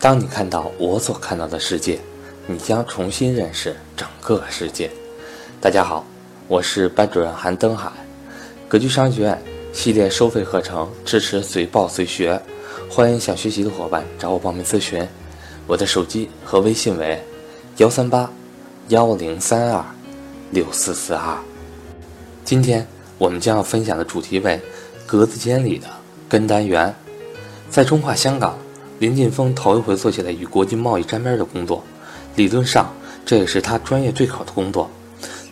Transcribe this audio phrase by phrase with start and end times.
[0.00, 1.98] 当你看到我所看到的世界，
[2.46, 4.88] 你将重新认识整个世界。
[5.60, 6.06] 大家好，
[6.46, 7.90] 我是班主任韩登海，
[8.68, 9.42] 格局商学院
[9.72, 12.40] 系列收费课程支持随报随学，
[12.88, 15.04] 欢迎想学习的伙伴找我报名咨询。
[15.66, 17.20] 我的手机和微信为
[17.78, 18.30] 幺三八
[18.90, 19.84] 幺零三二
[20.52, 21.36] 六四四二。
[22.44, 22.86] 今天
[23.18, 24.60] 我们将要分享的主题为
[25.04, 25.88] 格子间里的
[26.28, 26.94] 跟单元。
[27.68, 28.56] 在中华香港，
[28.98, 31.84] 林劲峰头一回做起来与国际贸易沾边的工作，
[32.34, 32.92] 理论上
[33.24, 34.90] 这也是他专业对口的工作。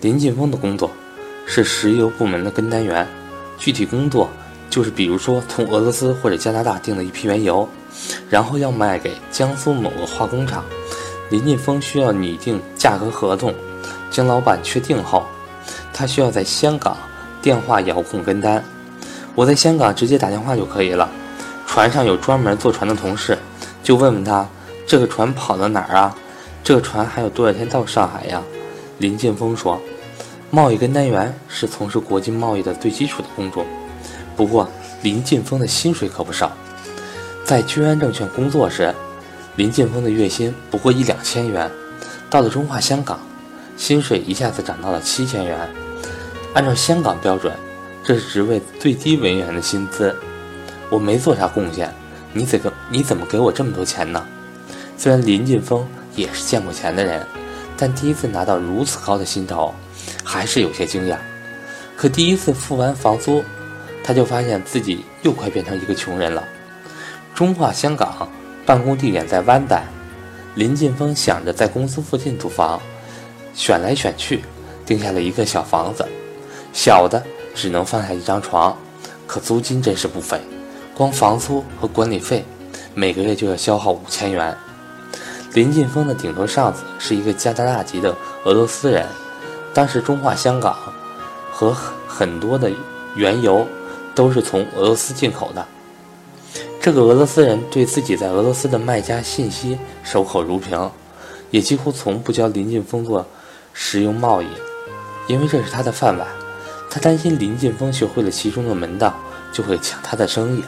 [0.00, 0.90] 林劲峰的工作
[1.44, 3.06] 是石油部门的跟单员，
[3.58, 4.28] 具体工作
[4.70, 7.68] 就是比如说从俄罗斯或者加拿大订了一批原油，
[8.30, 10.64] 然后要卖给江苏某个化工厂，
[11.30, 13.52] 林劲峰需要拟定价格合同，
[14.08, 15.26] 经老板确定后，
[15.92, 16.96] 他需要在香港
[17.40, 18.62] 电话遥控跟单。
[19.34, 21.10] 我在香港直接打电话就可以了。
[21.72, 23.38] 船上有专门坐船的同事，
[23.82, 24.46] 就问问他
[24.86, 26.14] 这个船跑到哪儿啊？
[26.62, 28.42] 这个船还有多少天到上海呀？
[28.98, 29.80] 林劲峰说
[30.52, 33.64] ：“贸易跟单员是从事国际贸易的最基础的工作，
[34.36, 34.68] 不过
[35.00, 36.52] 林劲峰的薪水可不少。
[37.42, 38.94] 在君安证券工作时，
[39.56, 41.70] 林劲峰的月薪不过一两千元，
[42.28, 43.18] 到了中华香港，
[43.78, 45.58] 薪水一下子涨到了七千元。
[46.52, 47.50] 按照香港标准，
[48.04, 50.14] 这是职位最低文员的薪资。”
[50.92, 51.90] 我没做啥贡献，
[52.34, 54.22] 你怎个你怎么给我这么多钱呢？
[54.98, 57.26] 虽然林劲峰也是见过钱的人，
[57.78, 59.74] 但第一次拿到如此高的薪酬，
[60.22, 61.16] 还是有些惊讶。
[61.96, 63.42] 可第一次付完房租，
[64.04, 66.44] 他就发现自己又快变成一个穷人了。
[67.34, 68.28] 中化香港
[68.66, 69.82] 办公地点在湾仔，
[70.56, 72.78] 林劲峰想着在公司附近租房，
[73.54, 74.44] 选来选去，
[74.84, 76.06] 定下了一个小房子，
[76.74, 78.76] 小的只能放下一张床，
[79.26, 80.38] 可租金真是不菲。
[80.94, 82.44] 光房租和管理费，
[82.94, 84.54] 每个月就要消耗五千元。
[85.54, 89.06] 林劲峰的顶头上司是一个加拿大籍的俄罗斯人，
[89.72, 90.76] 当时中化香港
[91.50, 91.74] 和
[92.06, 92.70] 很多的
[93.14, 93.66] 原油
[94.14, 95.66] 都是从俄罗斯进口的。
[96.80, 100.90] 这个俄罗斯人对自己在俄罗斯的卖家信息守口如瓶，
[101.50, 103.26] 也几乎从不教林劲峰做
[103.72, 104.46] 石油贸易，
[105.26, 106.26] 因为这是他的饭碗。
[106.90, 109.14] 他担心林劲峰学会了其中的门道，
[109.52, 110.62] 就会抢他的生意。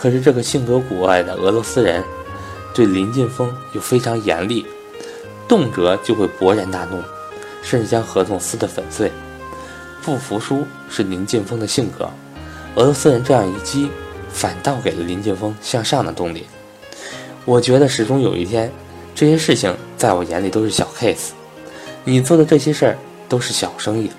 [0.00, 2.02] 可是这个性格古怪的俄罗斯人，
[2.72, 4.64] 对林劲峰又非常严厉，
[5.46, 7.02] 动辄就会勃然大怒，
[7.62, 9.12] 甚至将合同撕得粉碎。
[10.02, 12.08] 不服输是林劲峰的性格，
[12.76, 13.90] 俄罗斯人这样一激，
[14.32, 16.46] 反倒给了林劲峰向上的动力。
[17.44, 18.72] 我觉得始终有一天，
[19.14, 21.32] 这些事情在我眼里都是小 case，
[22.04, 24.10] 你做的这些事儿都是小生意。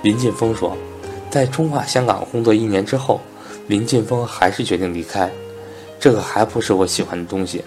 [0.00, 0.74] 林劲峰说，
[1.28, 3.20] 在中华香港工作一年之后。
[3.68, 5.30] 林劲峰还是决定离开，
[5.98, 7.64] 这个还不是我喜欢的东西。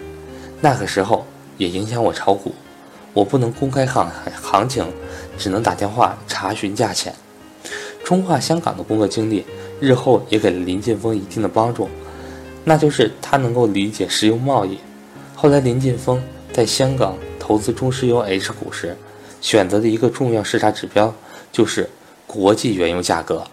[0.60, 1.26] 那个时候
[1.58, 2.54] 也影响我炒股，
[3.12, 4.90] 我不能公开行行情，
[5.36, 7.14] 只能打电话查询价钱。
[8.02, 9.44] 中化香港的工作经历，
[9.78, 11.88] 日后也给了林劲峰一定的帮助，
[12.64, 14.78] 那就是他能够理解石油贸易。
[15.36, 16.22] 后来林劲峰
[16.52, 18.96] 在香港投资中石油 H 股时，
[19.40, 21.14] 选择的一个重要视察指标
[21.52, 21.88] 就是
[22.26, 23.44] 国际原油价格。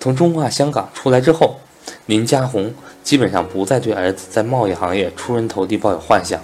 [0.00, 1.56] 从中化香港出来之后，
[2.06, 6.40] 林家宏基本上不再对儿子在贸易行业出人头地抱有幻想。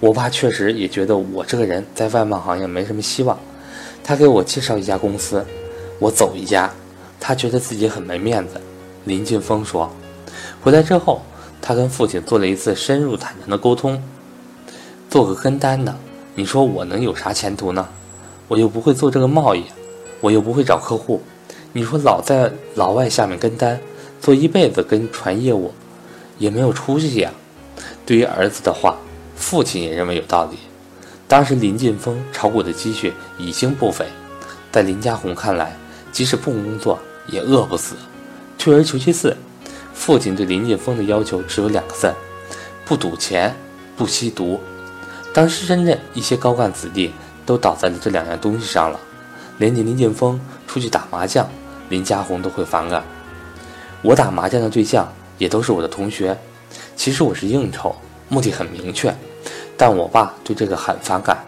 [0.00, 3.38] 我爸确实也觉得我这个人在外贸行业没什么希望，
[4.04, 5.44] 他给我介绍一家公司，
[5.98, 6.70] 我走一家，
[7.18, 8.60] 他觉得自己很没面子。
[9.04, 9.90] 林劲峰说，
[10.60, 11.22] 回来之后，
[11.62, 14.02] 他跟父亲做了一次深入坦诚的沟通。
[15.08, 15.96] 做个跟单的，
[16.34, 17.88] 你说我能有啥前途呢？
[18.48, 19.64] 我又不会做这个贸易，
[20.20, 21.22] 我又不会找客户。
[21.72, 23.78] 你说老在老外下面跟单，
[24.20, 25.72] 做一辈子跟船业务，
[26.38, 27.30] 也没有出息呀。
[28.04, 28.96] 对于儿子的话，
[29.36, 30.56] 父亲也认为有道理。
[31.28, 34.06] 当时林劲峰炒股的积蓄已经不菲，
[34.70, 35.76] 在林家宏看来，
[36.12, 37.96] 即使不工作也饿不死。
[38.56, 39.36] 退而求其次，
[39.92, 42.14] 父亲对林劲峰的要求只有两个字：
[42.84, 43.54] 不赌钱，
[43.96, 44.60] 不吸毒。
[45.34, 47.12] 当时深圳一些高干子弟
[47.44, 48.98] 都倒在了这两样东西上了，
[49.58, 51.48] 连你林建峰出去打麻将。
[51.88, 53.04] 林家红都会反感。
[54.02, 55.06] 我打麻将的对象
[55.38, 56.36] 也都是我的同学，
[56.96, 57.94] 其实我是应酬，
[58.28, 59.14] 目的很明确。
[59.76, 61.38] 但我爸对这个很反感，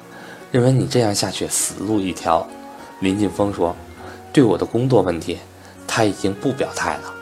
[0.53, 2.47] 认为你这样下去死路一条。
[3.01, 3.75] 林建峰说
[4.33, 5.39] ：“对我的工作问题，
[5.87, 7.15] 他已经不表态了。”